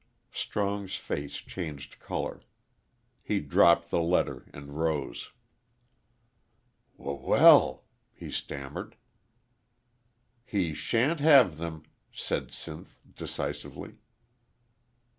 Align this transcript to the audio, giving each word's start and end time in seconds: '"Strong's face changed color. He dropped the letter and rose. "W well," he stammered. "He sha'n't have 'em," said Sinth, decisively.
'"Strong's 0.33 0.95
face 0.95 1.35
changed 1.35 1.99
color. 1.99 2.41
He 3.21 3.39
dropped 3.39 3.91
the 3.91 4.01
letter 4.01 4.47
and 4.51 4.69
rose. 4.79 5.29
"W 6.97 7.19
well," 7.23 7.85
he 8.11 8.31
stammered. 8.31 8.95
"He 10.43 10.73
sha'n't 10.73 11.19
have 11.19 11.61
'em," 11.61 11.83
said 12.11 12.47
Sinth, 12.47 12.97
decisively. 13.13 13.99